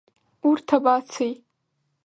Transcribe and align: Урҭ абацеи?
Урҭ 0.49 0.67
абацеи? 0.77 1.33